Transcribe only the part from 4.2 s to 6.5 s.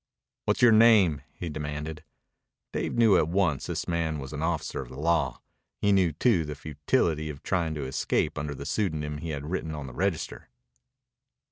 an officer of the law. He knew, too,